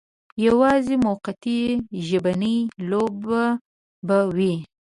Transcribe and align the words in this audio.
یوازې 0.45 0.95
موقتي 1.05 1.59
ژبنۍ 2.07 2.57
لوبه 2.89 3.43
به 4.07 4.19
وي. 4.35 4.55